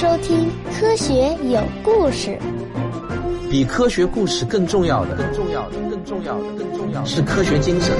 [0.00, 1.12] 收听《科学
[1.50, 2.30] 有故事》。
[3.50, 7.94] 比科学故事更重要的，更重要的，更重要的，更重要的是科学精神。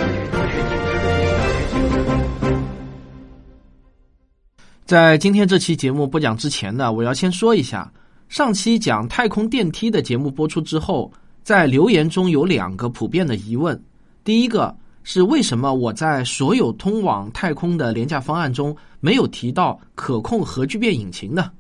[4.86, 7.92] 在今天这期节目播讲之前呢，我要先说一下，
[8.30, 11.12] 上期讲太空电梯的节目播出之后，
[11.42, 13.78] 在留言中有两个普遍的疑问。
[14.24, 21.50] 第一个是为什么我在所有通往太空的廉价方案中没有提到可控核聚变引擎呢？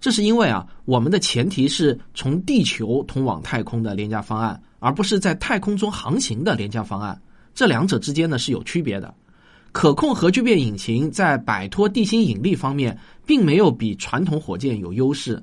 [0.00, 7.20] 这是因为啊，我们的前提是从地球通往太空的廉价方案，而不是在太空中航行的廉价方案。
[7.54, 9.14] 这两者之间呢是有区别的。
[9.72, 15.40] 可控核聚变引擎在摆脱地心引力方面，并没有比传统火箭有优势。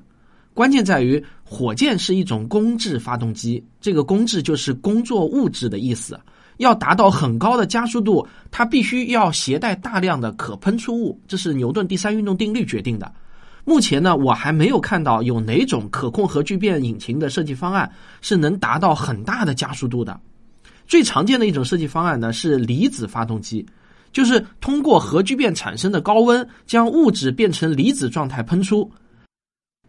[0.52, 6.18] 关键在于，火箭是一种工质发动机，这个工质就是工作物质的意思。
[6.56, 13.10] 要达到很高的加速度，它必须要携带大量的可喷出物，这是牛顿第三运动定律决定的。
[13.68, 20.18] 目前呢，我还没有看到有哪种可控核聚变引擎的设计方案是能达到很大的加速度的。
[20.86, 23.66] 最常见的一种设计方案呢是离子发动机，
[24.10, 28.90] 就是通过核聚变产生的高温将物质变成离子状态喷出。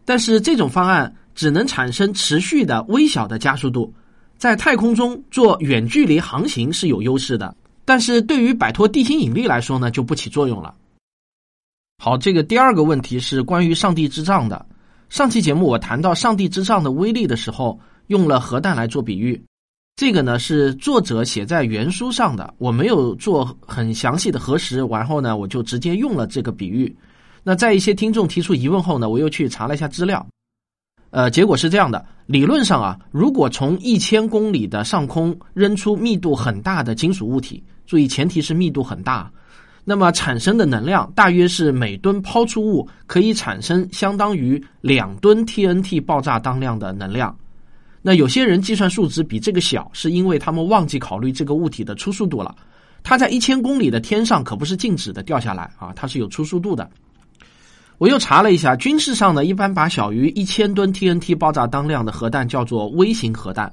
[0.04, 3.90] 但是这种方案只能产生持续的微小的加速度，
[4.36, 10.74] 在太空中做远距离航行是有优势的，但是对于摆脱地心引力来说呢就不起作用了。
[12.02, 14.64] 好，这个第二个问题是关于上帝之杖的。
[15.10, 19.38] 上期节目我谈到上帝之杖的威力的时候，用了核弹来做比喻。
[19.96, 26.96] 这个呢是作者写在原书上的，我没有做很详细的核实，然后呢我就直接用了这个比喻。
[27.42, 30.26] 那在一些听众提出疑问后呢，我又去查了一下资料。
[31.10, 39.30] 呃，结果是这样的：理论上啊，如果从一千公里的上空扔出密度很大的金属物体，注意前提是密度很大。
[39.84, 47.36] 那么产生的能量大约是每吨抛出物可以产生相当于两吨 TNT 爆炸当量的能量。
[48.02, 52.54] 那有些人计算数值比这个小，是因为他们忘记考虑这个物体的初速度了。
[53.02, 56.88] 它在一千公里的天上可不是静止的掉下来啊，它是有初速度的。
[57.98, 63.70] 我又查了一下，军事上呢，一般把小于一千吨 TNT 爆炸当量的核弹叫做微型核弹。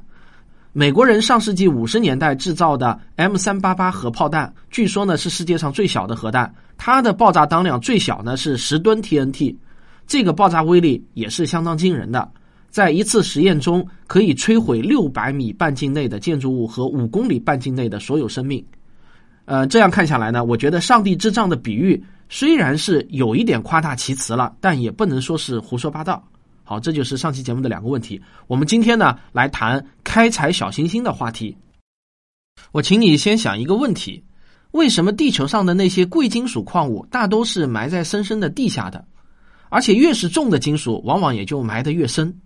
[0.74, 9.56] 美国人上世纪五十年代制造的 M 三八八核炮弹，据说呢是世界上最小的核弹，它的爆炸当量最小呢是十吨 TNT，
[10.06, 12.30] 这个爆炸威力也是相当惊人的，
[12.70, 18.64] 在一次实验中可以摧毁六百米半径内的建筑物和五公里半径内的所有生命。
[19.46, 26.24] 呃，这样看下来呢，我觉得上帝之杖的比喻虽然是有一点夸大其词了，但也不能说是胡说八道。
[26.70, 28.22] 好，这就是上期节目的两个问题。
[28.46, 31.56] 我们今天呢来谈开采小行星的话题。
[32.74, 34.22] 我请你先想一个问题：
[34.72, 39.08] 为什么地球上的那些贵金属矿物大都是埋在深深的地下的？
[39.70, 42.38] 而且越是重的金属，往往也就埋得越深。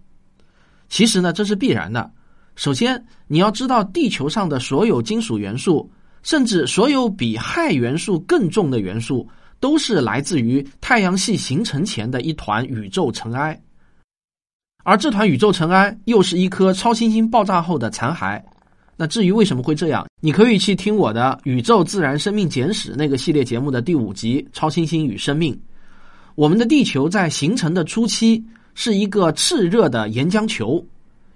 [0.87, 2.11] 其实呢，这是必然的。
[2.55, 9.27] 首先，你要知道，地球上的所有金属元素，甚至所有比氦元素更重的元素，
[9.59, 13.59] 都是来自于太阳系形成前的一团宇宙尘埃。
[14.83, 18.41] 而这团宇宙尘埃又是一颗超新星爆炸后的残骸。
[18.97, 25.53] 那至于为什么会这样，你可以去听我的《宇宙自然生命简史》那个系列节目的第五集《超新星与生命》。
[26.35, 28.43] 我们的地球在形成的初期
[28.75, 30.83] 是一个炽热的岩浆球，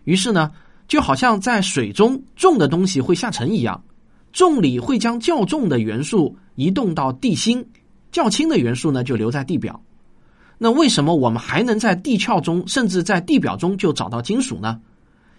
[0.03, 0.51] 于是呢，
[0.87, 3.83] 就好像在水中重的东西会下沉一样，
[4.31, 7.67] 重力会将较重的元素移动到地心，
[8.11, 9.81] 较轻的元素呢就留在地表。
[10.57, 14.79] 那为什么我们还能在地壳中，甚至在地表中就找到金属呢？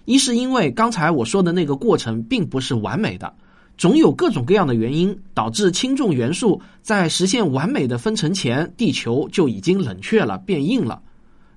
[0.04, 3.34] 一是因为刚才我说的那个过程并不是完美的，
[3.76, 11.02] 总有各种各样的原因导致轻重元素在实现完美的分层前，地球就已经冷却了、变硬了。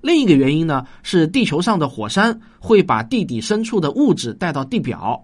[0.00, 5.22] 另一个原因呢，是地球上的火山会把地底深处的物质带到地表。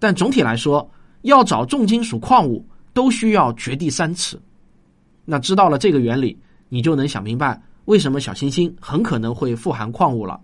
[0.00, 0.90] 但总体来说，
[1.22, 4.38] 要找重金属矿物都需要掘地三尺。
[5.24, 6.36] 那知道了这个原理，
[6.68, 7.60] 你就能想明白。
[7.88, 10.38] 为什么小行星很可能会富含矿物了？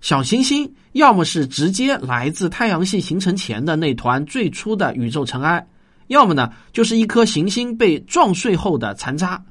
[0.00, 5.66] 小行星要么是直接来自太阳系形成前的那团最初的宇宙尘埃，
[6.06, 9.44] 要么呢就是一颗行星被撞碎后的残渣。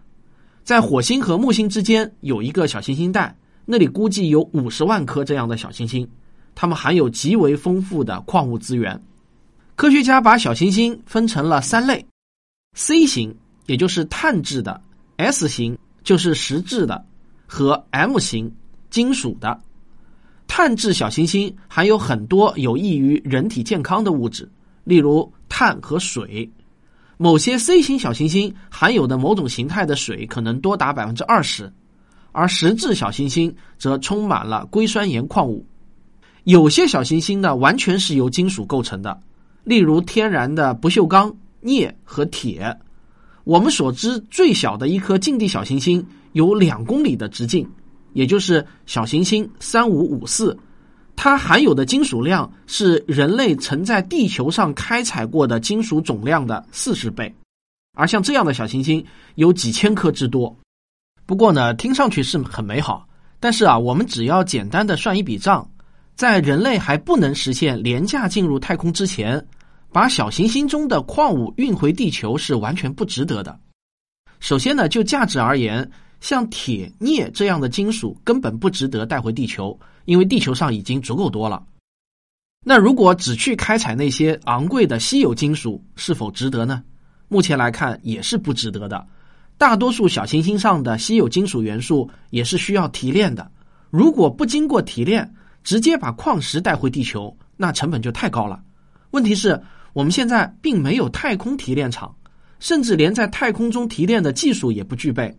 [0.64, 6.10] 在火星和木星之间有一个小行星带，那里估计有五十万颗这样的小行星，
[6.56, 9.00] 它们含有极为丰富的矿物资源。
[9.76, 12.04] 科学家把小行星分成了三类
[12.74, 13.38] ：C 型，
[13.68, 14.82] 也就是碳质的
[15.18, 17.06] ；S 型，就是石质的。
[17.52, 18.54] 和 M 型
[18.92, 19.60] 金属的
[20.48, 24.48] 碳质小行星含有很多有益于人体健康的物质，
[24.84, 26.48] 例如碳和水。
[27.18, 31.74] 某些 C 型小行星含有的某种形态的水可能多达百分之二十，
[32.32, 35.66] 而实质小行星则充满了硅酸盐矿物。
[36.44, 39.20] 有些小行星呢，完全是由金属构成的，
[39.64, 42.78] 例如天然的不锈钢、镍和铁。
[43.44, 47.70] 我们所知最小的一颗近地小行星有两公里的直径，
[48.14, 50.58] 也就是小行星三五五四，
[51.16, 57.34] 它含有的金属量是人类曾在地球上开采过的金属总量的四十倍。
[57.98, 59.04] 而像这样的小行星
[59.36, 60.56] 有几千颗之多。
[61.26, 63.08] 不过呢，听上去是很美好，
[63.40, 65.70] 但是啊，我们只要简单的算一笔账，
[66.16, 69.46] 在人类还不能实现廉价进入太空之前。
[69.92, 73.60] 把小行星中的矿物运回地球是完全不值得的。
[74.40, 75.90] 首先呢，就价值而言，
[76.22, 81.64] 像铁、镍这样的金属根本不值得带回地球，因为地球上已经足够多了。
[82.66, 86.84] 那如果只去开采那些昂贵的稀有金属，是否值得呢？
[87.28, 89.08] 目前来看也是不值得的。
[89.58, 93.52] 大多数小行星上的稀有金属元素也是需要提炼的，
[93.90, 95.34] 如果不经过提炼，
[95.64, 98.62] 直接把矿石带回地球，那成本就太高了。
[99.12, 99.62] 问题是。
[99.92, 102.16] 我们现在并没有太空提炼厂，
[102.60, 105.36] 甚至连在太空中提炼的技术也不具备。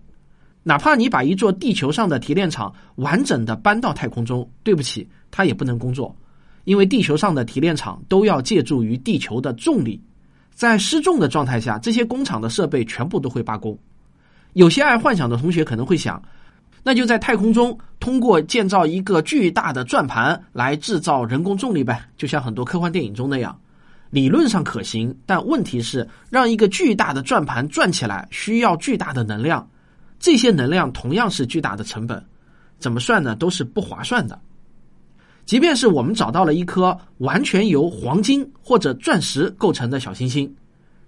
[0.63, 6.15] 哪怕你把一座地球上的提炼厂完整的搬到太空中，对不起，它也不能工作，
[6.65, 10.01] 因为地球上的提炼厂都要借助于地球的重力，
[10.53, 13.79] 在失重的状态下，这些工厂的设备全部都会罢工。
[14.53, 16.23] 有些爱幻想的同学可能会想，
[16.83, 23.59] 那就在太空中通过建造一个巨大的转盘来制造人工重力呗，就像很多科幻电影中那样。
[24.11, 29.70] 理论上可行，但问题是让一个巨大的转盘转起来需要巨大的能量，
[30.21, 32.25] 这些能量同样是巨大的成本，
[32.79, 33.35] 怎么算呢？
[33.35, 34.39] 都是不划算的。
[35.47, 40.55] 即便是我们找到了一颗完全由黄金或者钻石构成的小行星，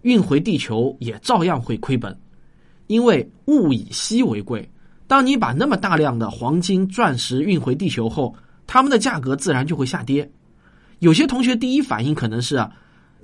[0.00, 2.18] 运回地球也照样会亏本，
[2.86, 4.68] 因为物以稀为贵。
[5.06, 8.34] 当你把那么大量的黄金、钻石运回地球后，
[8.66, 10.28] 它们的价格自然就会下跌。
[11.00, 12.66] 有些同学第一反应可能是。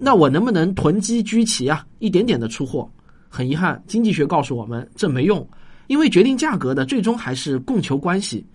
[0.00, 1.84] 那我能不能囤积居奇啊？
[1.98, 2.88] 一点点的出货。
[3.28, 5.44] 很遗憾，经济学告诉我们这没用，
[5.88, 8.46] 因为决定价格的最终还是供求关系。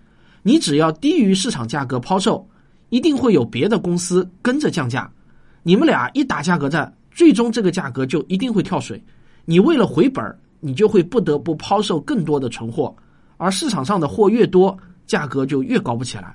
[0.42, 2.48] 你只要低于市场价格抛售，
[2.88, 5.10] 一定会有别的公司跟着降价。
[5.62, 9.02] 你们俩一打价格战，最终这个价格就一定会跳水。
[9.44, 10.24] 你为了回本
[10.60, 12.94] 你就会不得不抛售更多的存货，
[13.36, 14.76] 而市场上的货越多，
[15.06, 16.34] 价格就越高不起来。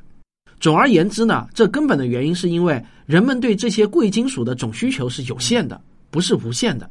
[0.60, 5.80] 总而言之呢，这根本的原因是因为人们对这些贵金属的总需求是有限的，
[6.12, 6.90] 不是无限的。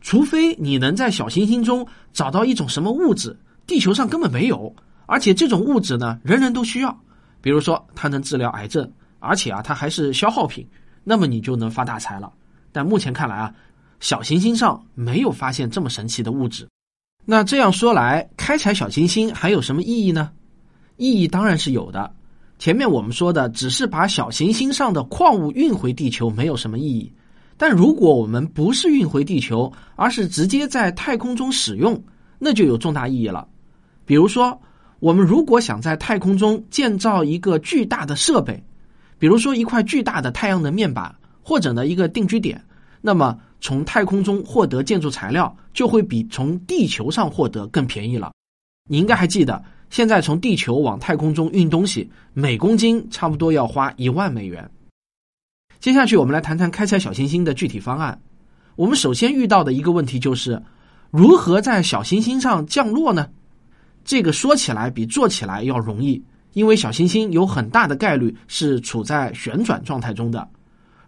[0.00, 4.74] 除非你能在小行星中找到一种什么物质，地球上根本没有，
[5.06, 6.96] 而且这种物质呢，人人都需要。
[7.40, 10.66] 比如说，它能治疗癌症，而且啊，它还是消耗品，
[11.04, 12.32] 那么你就能发大财了。
[12.72, 13.54] 但目前看来啊，
[14.00, 16.68] 小行星上没有发现这么神奇的物质。
[17.24, 20.30] 那这样说来，开采小行星还有什么意义呢？
[20.96, 22.12] 意义当然是有的。
[22.58, 27.12] 前面我们说的只是把小行星上的矿物运回地球，没有什么意义。
[27.58, 32.02] 但如果我们不是运回地球，而是直接在太空中使用，
[32.38, 33.48] 那就有重大意义了。
[34.04, 34.60] 比如说，
[35.00, 38.62] 我们如果想在太空中建造一个巨大的设备，
[39.18, 42.62] 比如说一块巨大的太阳能面板，或者呢一个定居点，
[43.00, 48.32] 那么从太空中获得建筑材料就会比从地球上获得更便宜了。
[48.88, 49.64] 你应该还记得。
[49.88, 54.68] 现在从地球往太空中运东西，每公斤差不多要花一万美元。
[55.80, 58.18] 接下去，我们来谈谈开采小行星的具体方案。
[58.74, 60.60] 我们首先遇到的一个问题就是，
[61.10, 63.28] 如何在小行星上降落呢？
[64.04, 70.48] 这个说起来比做起来要容易，因为小行星有很大的概率是处在旋转状态中的。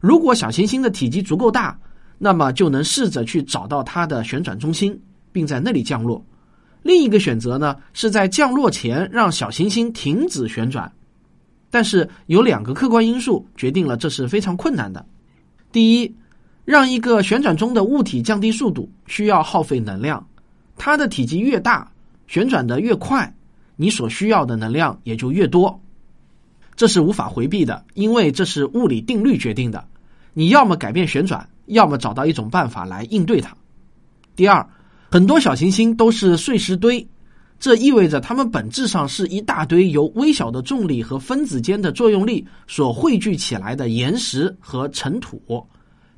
[0.00, 1.78] 如果小行星的体积足够大，
[2.18, 5.00] 那么就能试着去找到它的旋转中心，
[5.32, 6.25] 并在那里降落。
[6.82, 10.90] 另一个选择呢，是在降落前让小行星停止旋转，
[11.70, 15.04] 但是有两个客观因素决定了这是非常困难的。
[15.70, 16.14] 第一，
[16.64, 20.26] 让一个旋转中的物体降低速度需要耗费能量，
[20.76, 21.90] 它的体积越大，
[22.26, 23.34] 旋转的越快，
[23.76, 25.80] 你所需要的能量也就越多。
[26.75, 29.84] 这是无法回避的，因为这是物理定律决定的。
[30.32, 33.56] 你要么改变旋转，要么找到一种办法来应对它。
[34.34, 34.66] 第二。
[35.10, 37.08] 很多小行星都是碎石堆，
[37.60, 45.66] 这意味着它们本质上是一大堆由微小的重力和分子间的作用力所汇聚起来的岩石和尘土，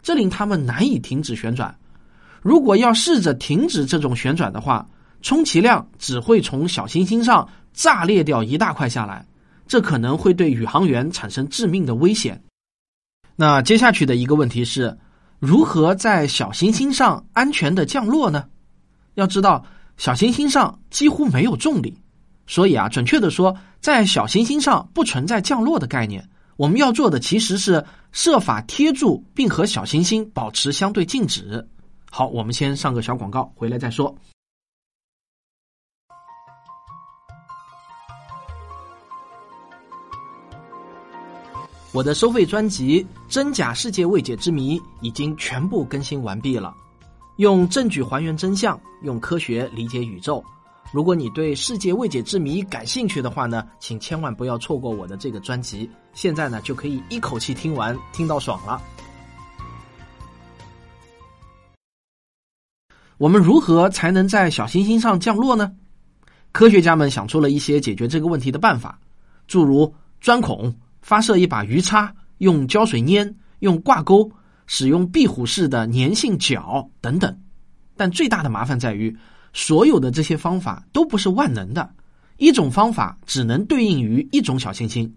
[0.03, 1.75] 这令它们难以停止旋转。
[2.43, 4.87] 如果要试着停止这种旋转的话，
[5.23, 9.27] 充其量只会从小行星上炸裂掉一大块下来，
[9.67, 12.43] 这可能会对宇航员产生致命的危险。
[13.37, 14.99] 那接下去的一个问题是，
[15.39, 18.45] 如何在小行星上安全的降落呢？
[19.15, 19.65] 要知道，
[20.01, 21.95] 小行星上几乎没有重力，
[22.47, 26.27] 所以啊，准确的说，在小行星上不存在降落的概念。
[26.57, 31.69] 我们要做的其实是设法贴住并和小行星保持相对静止。
[32.11, 34.17] 好，我们先上个小广告，回来再说。
[41.93, 46.75] 我的收费专辑《真假世界未解之谜》已经全部更新完毕了，
[47.41, 50.45] 用证据还原真相，用科学理解宇宙。
[50.93, 55.91] 如果你对世界未解之谜感兴趣的话呢，请千万不要错过我的这个专辑。
[56.13, 58.79] 现在呢，就可以一口气听完，听到爽了。
[63.17, 65.73] 我们如何才能在小行星上降落呢？
[66.53, 69.01] 科学家们想出了一些解决这个问题的办法，
[69.47, 70.71] 诸如钻孔。
[71.01, 74.31] 发射一把鱼叉，用胶水粘，用挂钩，
[74.73, 77.37] 使用壁虎式的粘性脚等等。
[77.97, 79.15] 但最大的麻烦在于，
[79.53, 81.93] 所有的这些方法都不是万能的，
[82.37, 85.13] 一种方法只能对应于一种小行星。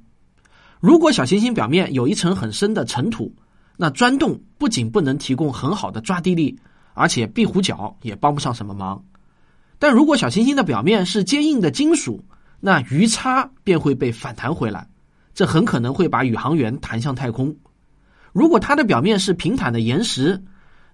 [0.79, 3.31] 如果小行星表面有一层很深的尘土，
[3.77, 6.59] 那钻洞不仅不能提供很好的抓地力，
[6.95, 9.05] 而且壁虎脚也帮不上什么忙。
[9.77, 12.25] 但如果小行星的表面是坚硬的金属，
[12.59, 14.89] 那鱼叉便会被反弹回来。
[15.35, 17.55] 这很可能会把宇航员弹向太空。
[18.33, 20.43] 如果它的表面是平坦的岩石，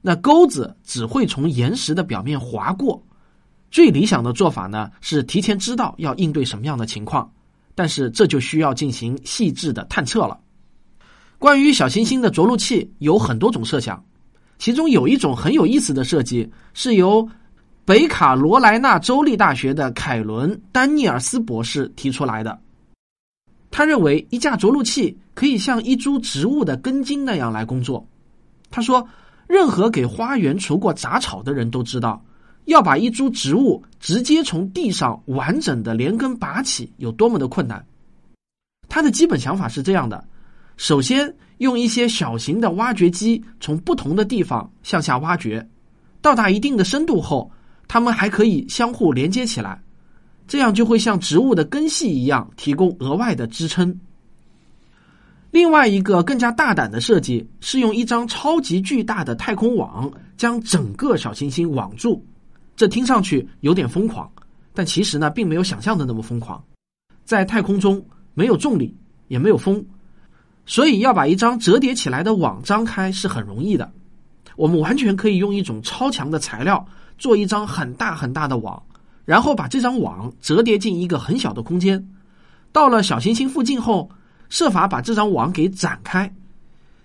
[0.01, 3.03] 那钩子只会从岩石的表面划过。
[3.71, 7.31] 最理想的做法呢是提前知道要应对什么样的情况，
[7.75, 10.39] 但是这就需要进行细致的探测了。
[11.37, 14.03] 关于小行星的着陆器有很多种设想，
[14.57, 17.27] 其中有一种很有意思的设计是由
[17.85, 22.59] 北卡罗来纳州立大学的凯伦·丹尼尔斯博士提出来的。
[23.71, 28.05] 他认为一架着陆器可以像一株植物的根茎那样来工作。
[28.71, 29.07] 他说
[29.47, 32.23] ：“任何给花园除过杂草的人都知道，
[32.65, 37.83] 要把一株植物直接从地上完整的连根拔起有多么的困难。”
[38.89, 40.23] 他的基本想法是这样的：
[40.77, 45.67] 首先，用一些小型的挖掘机从不同的地方向下挖掘，
[46.21, 47.51] 到达一定的深度后，
[47.87, 49.79] 它们还可以相互连接起来。
[50.49, 53.97] 这样就会像植物的根系一样提供额外的支撑。
[55.51, 62.25] 另外一个更加大胆的设计是用一张超级巨大的太空网将整个小行星网住。
[62.75, 64.27] 这听上去有点疯狂，
[64.73, 66.61] 但其实呢并没有想象的那么疯狂。
[67.25, 68.03] 在太空中
[68.33, 68.91] 没有重力，
[69.27, 69.85] 也没有风，
[70.65, 73.91] 所以要把一张折叠起来的网张开是很容易的。
[74.55, 76.83] 我们完全可以用一种超强的材料
[77.19, 78.81] 做一张很大很大的网。
[79.29, 82.03] 然后把这张网折叠进一个很小的空间，
[82.71, 84.09] 到了小行星附近后，
[84.49, 86.33] 设法把这张网给展开。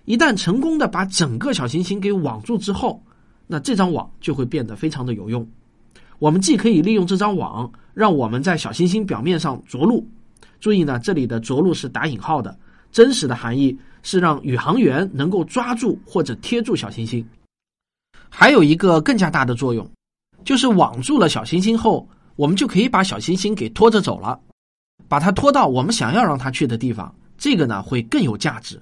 [0.05, 2.99] 一旦成功的把整个小行星给网住之后，
[3.45, 5.47] 那这张网就会变得非常的有用。
[6.17, 10.03] 我们既可以利用这张网，让我们在小行星表面上着陆。
[10.59, 12.57] 注意呢，这里的着陆是打引号的，
[12.91, 17.23] 真实的含义是让宇航员能够抓住或者贴住小行星。
[18.29, 19.87] 还有一个更加大的作用，
[20.43, 22.03] 就是网住了小行星后。
[22.35, 24.39] 我们就可以把小行星给拖着走了，
[25.07, 28.81] 把它拖到我们想要让它去的地方，这个呢会更有价值。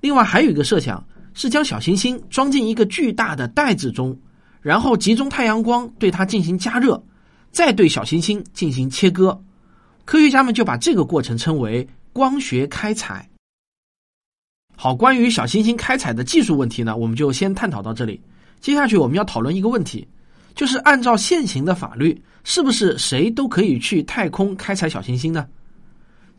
[0.00, 4.18] 另外还有一个设想是将小行星装进一个巨大的袋子中，
[4.60, 7.02] 然后集中太阳光对它进行加热，
[7.50, 9.42] 再对小行星进行切割。
[10.04, 13.28] 科学家们就把这个过程称为光学开采。
[14.76, 18.20] 好，关于小行星开采的技术问题呢，我们就先探讨到这里。
[18.60, 20.08] 接下去我们要讨论一个问题，
[20.54, 22.20] 就是按照现行的法律。
[22.44, 25.46] 是不是谁都可以去太空开采小行星呢？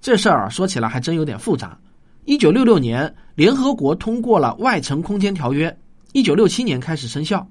[0.01, 1.79] 这事儿说起来还真有点复杂。
[2.25, 5.71] 一九六六年，联合国通过了《外层空间条约》，
[6.11, 7.47] 一九六七年开始生效。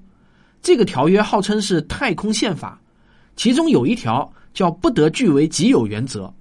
[0.61, 2.79] 这个条约号称是太空宪法，
[3.35, 6.31] 其中有一条叫“不得据为己有”原则，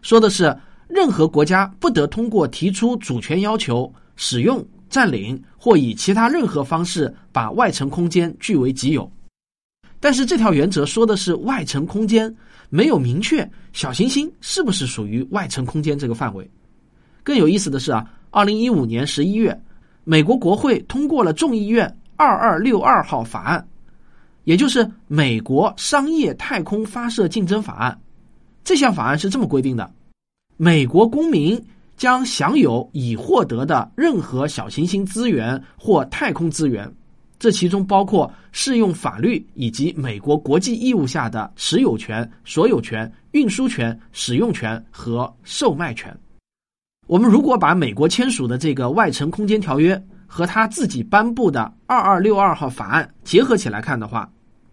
[0.00, 0.56] 说的是
[0.88, 9.12] 任何国家不得通过提出主权要求、使用、占领或以其他任何方式把外层空间据为己有。
[10.00, 12.34] 但是这条原则说的是外层空间，
[12.70, 16.48] 没有明确小行星是不是属于外层空间这个范围。
[17.24, 19.60] 更有意思的是啊，二零一五年十一月，
[20.04, 23.68] 美国国会通过了众议院二二六二号法案，
[24.44, 28.00] 也就是美国商业太空发射竞争法案。
[28.64, 29.90] 这项法案是这么规定的：
[30.56, 31.60] 美国公民
[31.96, 36.90] 将享有已获得的任何小行星资源或太空资源。
[37.38, 46.14] 这其中包括适用法律以及美国国际义务下的持有权、所有权、运输权、使用权和售卖权。
[47.06, 54.30] 我们如果把美国签署的这个外层空间条约和他自己颁布的二二六二号法案结合起来看的话，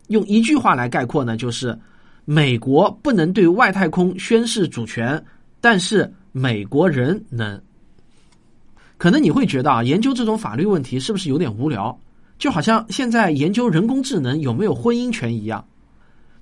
[0.08, 1.78] 用一句话来概括呢，就是
[2.26, 5.24] 美国不能对外太空宣示主权，
[5.62, 7.62] 但是美国人能。
[8.98, 11.98] 可能你会觉得啊，研究这种法律问题是不是有点无聊？
[12.38, 15.66] 就好像现在研究人工智能有没有婚姻权一样。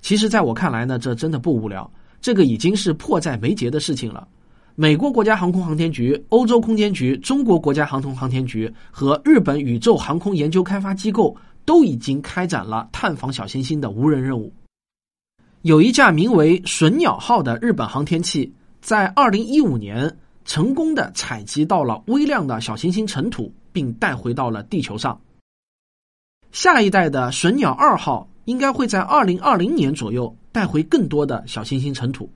[0.00, 4.28] 其实，在我看来呢，这真的不无聊，这个已经是迫在眉睫的事情了。
[4.74, 11.34] 美国国家航空航天局、欧洲空间局、中国国家航空航天局和日本宇宙航空研究开发机构
[11.64, 14.52] 都已经开展了探访小行星的无人任务。
[15.62, 25.18] 有一架名为“隼鸟号”的日本航天器，在二零一五年成功的采集到了微量的小行星尘土，并带回到了地球上。
[26.54, 32.30] 下一代的“隼鸟二号”应该会在二零二零年左右带回更多的小行星尘土。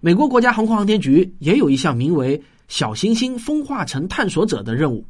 [0.00, 5.06] 美国国家航空航天局也有一项名为“小行星风化层探索者”的任务，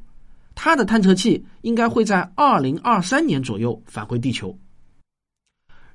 [0.55, 4.55] 它的探测器应该会在二零二三年左右返回地球。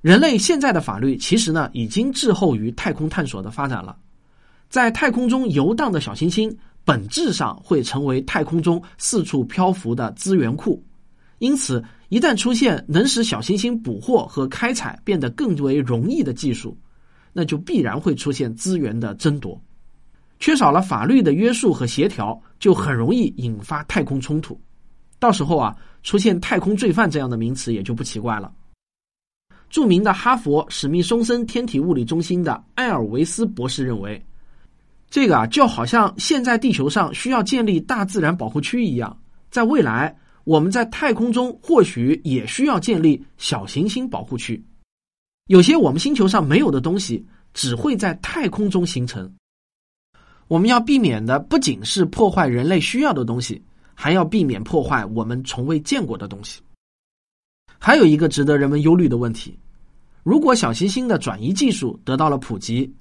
[0.01, 3.95] 人类现在的法律其实呢，已经滞后于太空探索的发展了。
[4.67, 10.83] 在太空中游荡的小行星，本质上会成为太空中四处漂浮的资源库，
[11.37, 16.77] 因此，一旦出现能使小行星捕获和开采变得更为容易的技术。
[17.31, 19.61] 那就必然会出现资源的争夺，
[20.39, 24.59] 缺少了法律的约束和协调，就很容易引发太空冲突。
[25.19, 28.51] 到时候啊，出现太空罪犯这样的名词也就不奇怪了。
[29.69, 34.19] 著名的哈佛史密松森天体物理中心的埃尔维斯博士认为，
[35.07, 39.15] 这个啊，就好像现在地球上需要建立大自然保护区一样，
[39.51, 40.17] 在未来
[40.49, 44.59] 我们在太空中或许也需要建立小行星保护区。
[45.45, 49.31] 有些我们星球上没有的东西，只会在太空中形成。
[50.47, 53.63] 我们要避免的不仅是破坏人类需要的东西，
[53.93, 56.59] 还要避免破坏我们从未见过的东西。
[57.77, 59.55] 还有一个值得人们忧虑的问题：
[60.23, 62.91] 如果小行星的转移技术得到了普及，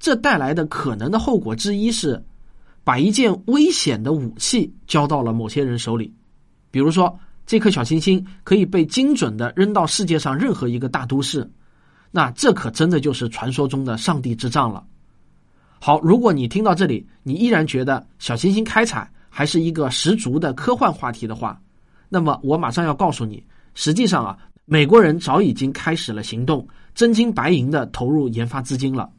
[0.00, 2.20] 这带来的可能的后果之一是，
[2.82, 6.12] 把一件危险的武器交到了某些人手里。
[6.76, 11.50] 比如说，这颗小行星可以被精准的扔到世界上任何一个大都市。
[12.10, 14.86] 那这可真的就是传说中的上帝之杖了。
[15.80, 21.58] 好，如果你听到这里，你依然觉得小行星开采还是一个十足的科幻话题的话，
[22.10, 29.10] 那么我马上要告诉你，实际上啊，美国人早已经开始了行动，真金白银的投入研发资金了。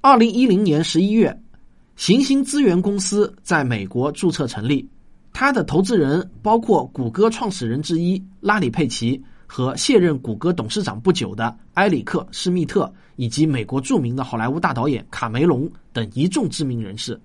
[0.00, 1.36] 二零一零年十一月，
[1.96, 4.88] 行星资源公司在美国注册成立，
[5.34, 9.22] 他的投资人包括谷歌创始人之一拉里·佩奇。
[9.46, 17.20] 和卸任谷歌董事长不久的埃里克·施密特，以及美国著名的好莱坞大导演卡梅隆等一众知名人士。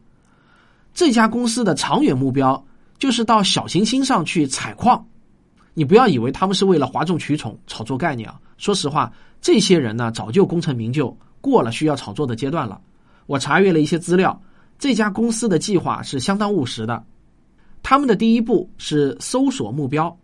[0.93, 2.63] 这家公司的长远目标
[2.99, 5.03] 就是到小行星上去采矿。
[5.73, 8.39] 你不要以为他们是为了哗众取宠、炒作概念啊！
[8.57, 12.79] 说实话，这些人呢早就功成名就，过了需要炒作的阶段了。
[13.25, 14.39] 我查阅了一些资料，
[14.77, 17.03] 这家公司的计划是相当务实的。
[17.81, 20.15] 他们的第一步是搜索目标。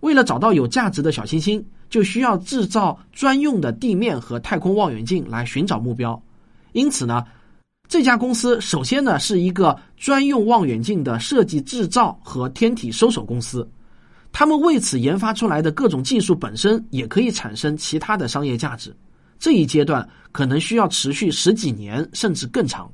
[0.00, 6.20] 为了找到有价值的小行星，就需要制造专用的地面和太空望远镜来寻找目标。
[6.72, 7.24] 因此呢，
[7.88, 13.66] 这家公司首先呢是一个专用望远镜的设计、制造和天体搜索公司。
[14.32, 18.94] 他们为此研发出来的各种技术本身也可以产生其他的商业价值。
[19.38, 22.90] 这一阶段可能需要持续十几年甚至更长。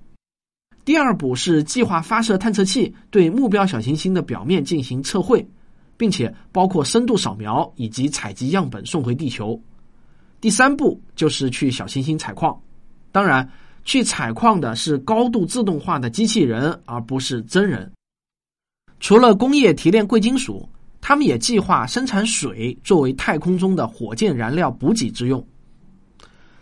[0.90, 5.48] 第二步是计划发射探测器对目标小行星的表面进行测绘。
[5.96, 9.62] 并且包括深度扫描以及采集样本送回地球。
[10.40, 12.58] 第三步就是去小行星采矿，
[13.12, 13.46] 当然，
[13.84, 17.92] 去采矿的是高度自动化的机器人，而不是真人。
[18.98, 20.66] 除了工业提炼贵金属，
[21.02, 25.46] 他们也计划生产水作为太空中的火箭燃料补给之用。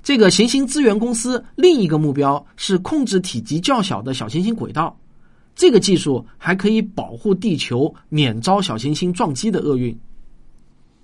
[0.02, 4.96] 这个行星资源公司另一个目标是控制体积较小的小行星轨道。
[5.54, 9.98] 这个技术还可以保护地球免遭小行星撞击的厄运。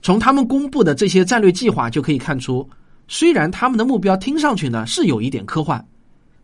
[0.01, 2.69] 从他们公布的这些战略计划就可以看出，
[3.09, 5.85] 虽然他们的目标听上去呢是有一点科幻，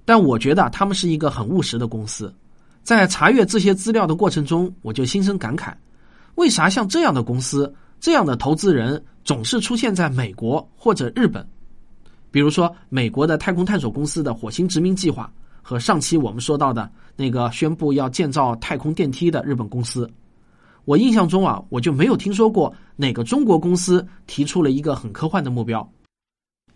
[0.04, 2.34] 但我觉得他们是一个很务实的公司。
[2.82, 5.72] 在查阅这些资料的过程中，我就心生感慨：
[6.34, 11.46] 为啥像这样的公司、这样的投资人总是出现在美国或者日本？
[12.30, 15.32] 比如说，美国的太空探索公司的火星殖民计划。
[15.62, 20.10] 和上期我们说到的那个宣布要建造太空电梯的日本公司，
[20.86, 25.88] 我印象中啊，我就没有听说过哪个中国公司提出了一个很科幻的目标。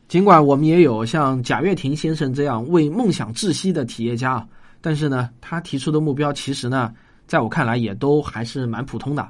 [0.06, 4.46] 尽管我们也有像贾跃亭先生这样为梦想窒息的企业家，
[4.82, 6.92] 但是呢，他提出的目标其实呢，
[7.26, 9.26] 在我看来也都还是蛮普通的。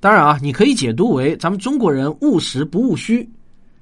[0.00, 3.30] 当然啊，你可以解读为咱们中国人务实不务虚，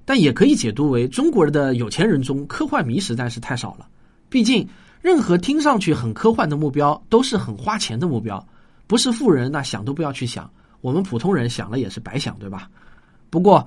[0.04, 3.86] 但也可以解读为中国人的有钱人中科幻迷实在是太少了。
[4.28, 4.66] 毕竟，
[5.00, 8.44] 任何听上去很科幻的目标都是很花钱的目标，
[8.86, 12.68] 不是富人那想都不要去想，我们普通人想了也是白想，对吧？
[13.30, 13.66] 不过，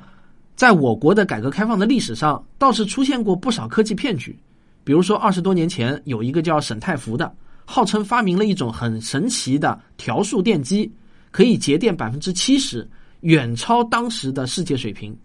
[0.55, 4.37] 在我国的改革开放的历史上，倒是出现过不少科技骗局。
[4.83, 7.33] 比如说，二十多年前有一个叫沈太福的，
[7.65, 10.91] 号称发明了一种很神奇的调速电机，
[11.31, 12.87] 可以节电百分之七十，
[13.21, 15.17] 远超当时的世界水平。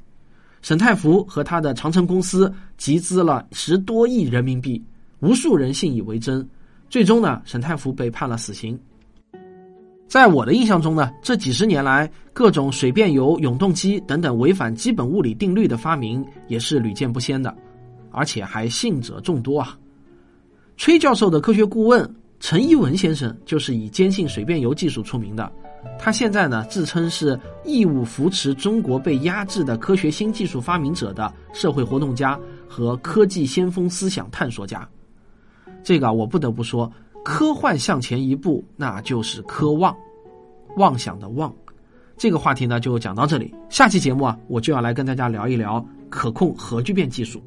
[0.63, 4.83] 沈太福和他的长城公司集资了十多亿人民币，
[5.21, 6.47] 无数人信以为真。
[6.89, 8.79] 最终呢，沈太福被判了死刑。
[10.07, 17.57] 在我的印象中呢，这几十年来，各种水变油、永动机等等违反基本物理定律的发明也是屡见不鲜的，
[18.11, 19.79] 而且还信者众多啊。
[20.77, 25.51] 崔教授的科学顾问陈一文先生就是以坚信水变油技术出名的。
[25.99, 32.39] 他现在呢，自称是义务扶持中国被压制的科学新技术发明者的社会活动家
[32.69, 34.89] 和科技先锋思想探索家。
[35.83, 36.91] 这个我不得不说，
[37.25, 39.97] 科幻向前一步，那就是科妄，
[40.77, 41.53] 妄想的妄。
[42.17, 43.55] 这个话题呢，就讲到这里。
[43.71, 47.43] 下期节目啊，我就要来跟大家聊一聊可控核聚变技术。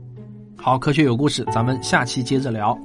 [0.56, 2.76] 好，科学有故事，咱们下期接着聊。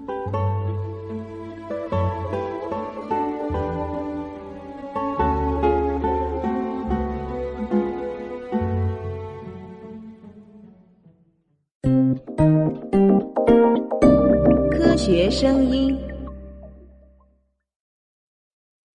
[15.41, 15.97] 声音。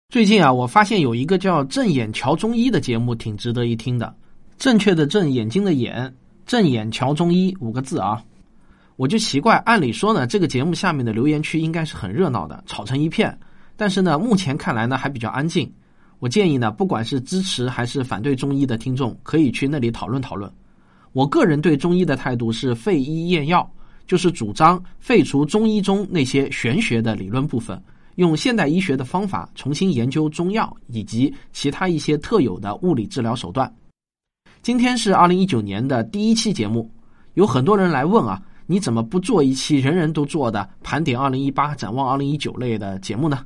[0.09, 4.13] 最近啊，我发现有一个叫“正眼瞧中医”的节目，挺值得一听的。
[4.59, 6.13] 正确的正，眼睛的眼，
[6.45, 8.21] 正眼瞧中医五个字啊。
[8.97, 13.39] 我就奇怪，按理说呢，这个节目下面的留言区应该是很热闹的，吵成一片。
[13.77, 15.73] 但是呢，目前看来呢，还比较安静。
[16.19, 20.53] 我建议呢，不管是支持还是反对中医的听众，可以去那里讨论讨论。
[21.13, 23.73] 我个人对中医的态度是废医验药。
[24.07, 27.83] 就是主张废除中医中那些玄学的理论部分，
[28.17, 33.73] 用现代医学的方法重新研究中药以及其他一些特有的物理治疗手段。
[34.61, 36.91] 今天是二零一九年的第一期节目，
[37.35, 43.45] 有很多人来问啊，你怎么不做一期人人都做的盘点二零一八、展望二零一九类的节目呢？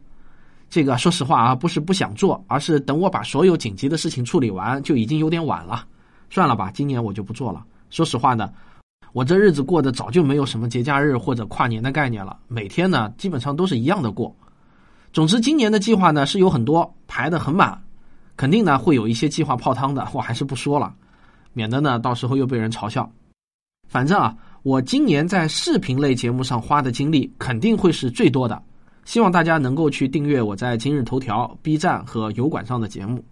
[0.68, 5.86] 这个说实话啊，不是不想做，而是等我把所有紧急的事情处理完，就已经有点晚了。
[6.28, 7.64] 算了吧，今年我就不做了。
[7.88, 8.52] 说实话呢。
[9.16, 14.36] 我这日子过得早就没有什么节假日或者跨年的概念了，每天呢基本上都是一样的过。
[15.10, 17.82] 总之，今年的计划呢是有很多排的很满，
[18.36, 20.94] 肯定呢会有一些计划泡汤的，我还是不说了，
[21.54, 23.10] 免得呢到时候又被人嘲笑。
[23.88, 28.62] 反正啊，我今年在视频类节目上花的精力肯定会是最多的，
[29.06, 33.24] 希望大家能够去订阅我在今日头条、B 站和油管上的节目。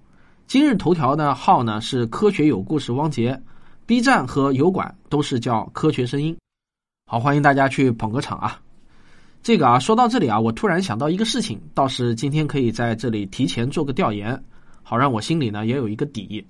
[0.47, 3.38] 今日头条的号呢是科学有故事汪杰。
[3.87, 6.35] B 站和油管都是叫科学声音，
[7.07, 8.59] 好，欢迎大家去捧个场啊！
[9.42, 14.42] 这个啊，说到这里啊，我突然想到一个事情，倒是今天可以在这里提前做个调研，
[14.83, 16.42] 好让我心里呢也有一个底。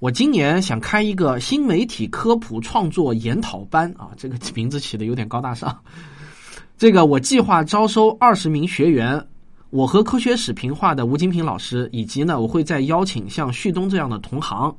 [0.00, 5.74] 我今年想开一个新媒体科普创作研讨班啊，这个名字起的有点高大上。
[6.76, 9.26] 这个我计划招收二十名学员，
[9.70, 14.76] 我和科学史评话的吴金平老师，以及呢，我会再邀请像旭东这样的同行。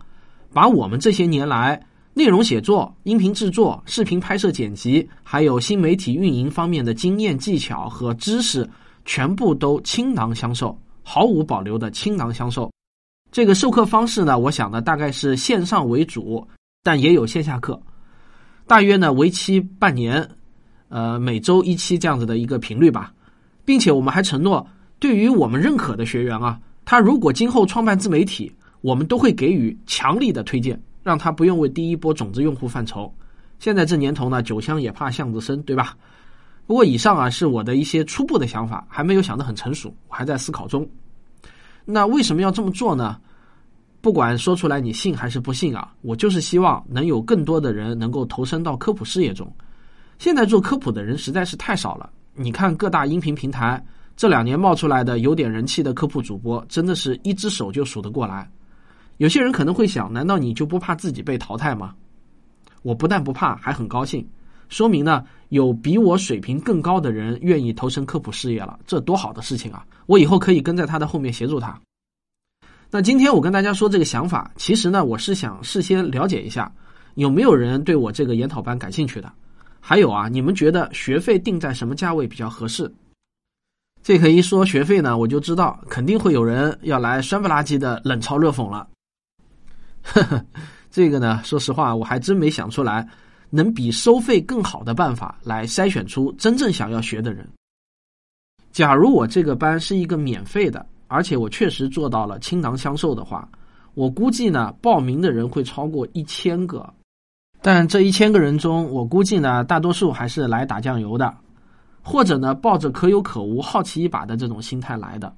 [0.53, 1.81] 把我们这些年来
[2.13, 8.69] 内容写作、音频制作、视频拍摄剪辑，还有新媒体运营方面的经验技巧和知识，
[9.05, 12.69] 全部都倾囊相授，毫无保留的倾囊相授。
[13.31, 16.45] 这个授课方式呢，我想呢大概是线上为主，
[16.83, 17.81] 但也有线下课，
[18.67, 20.29] 大约呢为期半年，
[20.89, 23.13] 呃每周一期这样子的一个频率吧，
[23.63, 24.67] 并且我们还承诺，
[24.99, 28.51] 对于我们认可的学员啊，他如果今后创办自媒体。
[28.81, 33.11] 我们都会给予强力的推荐，让他不用为第一波种子用户犯愁。
[33.59, 35.95] 现在这年头呢，酒香也怕巷子深，对吧？
[36.65, 40.87] 不过以上啊是我的一些初步的想法，还没有想得很成熟，我还在思考中。
[41.85, 43.19] 那为什么要这么做呢？
[43.99, 49.51] 不管说出来你信还是不信啊，我就是希望能有更多的人能够投身到科普事业中。
[50.17, 53.83] 现在做科普的人实在是太少了，你看各大音频平台
[54.15, 58.49] 这两年冒出来的有点人气的科普主播，真的是一只手就数得过来。
[59.21, 61.93] 有些人可能会想，难道你就不怕自己被淘汰吗？
[62.81, 64.27] 我不但不怕，还很高兴，
[64.67, 69.85] 说明呢有比我水平更高的人愿意投身科普事业了，这多好的事情啊！
[70.07, 71.79] 我以后可以跟在他的后面协助他。
[72.89, 76.73] 那今天我跟大家说这个想法，其实呢我是想事先了解一下，
[77.13, 79.31] 有没有人对我这个研讨班感兴趣的？
[79.79, 82.91] 还有啊，你们觉得学费定在什么价位比较合适？
[84.01, 88.87] 这可一说学费呢，我就知道肯定会有人要来酸不拉几的冷嘲热讽了。
[90.03, 90.45] 呵呵，
[90.89, 93.07] 这个呢，说实话，我还真没想出来
[93.49, 97.47] 能比收费更好的办法来筛选出真正想要学的人。
[98.71, 103.47] 假如我这个班是一个免费的，而且我确实做到了倾囊相授的话，
[103.93, 106.93] 我估计呢，报名的人会超过一千个。
[107.61, 111.35] 但这一千个人中，我估计呢，大多数还是来打酱油的，
[112.01, 115.31] 或者呢，抱着可有可无、好奇一把的这种心态来的。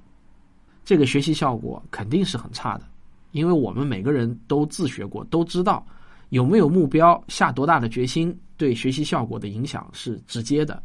[0.86, 2.86] 这个学习效果肯定是很差的，
[3.34, 5.86] 因为我们每个人都自学过，都知道
[6.30, 10.82] 有没有目标、下多大的决心，对学习效果的影响是直接的。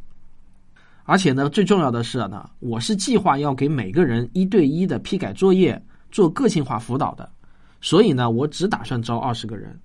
[1.04, 5.80] 而且呢，最重要的是呢，我是计划要给每个人一对一的批改作业、
[6.10, 7.30] 做个性化辅导的，
[7.80, 9.78] 所以呢，我只打算招二十个人。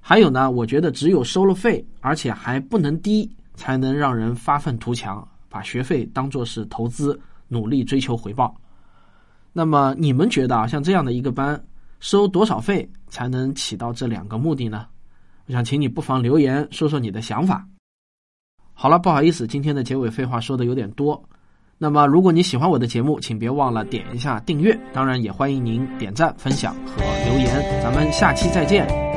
[0.00, 8.56] 还有呢，我觉得只有收了费，而且还不能低，才能让人发愤图强，把学费当做是投资，努力追求回报。
[9.52, 11.62] 那么你们觉得啊，像这样的一个班，
[12.00, 14.86] 收多少费才能起到这两个目的呢？
[15.46, 17.66] 我想请你不妨留言说说你的想法。
[18.72, 21.22] 好了，不好意思，今天的结尾废话说的有点多。
[21.76, 27.82] 那么如果你喜欢我的节目，请别忘了点一下订阅，当然也欢迎您点赞、分享和留言。
[27.82, 29.09] 咱们下期再见。